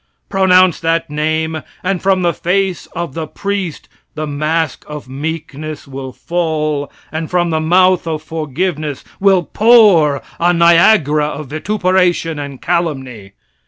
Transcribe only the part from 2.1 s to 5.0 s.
the face of the priest the mask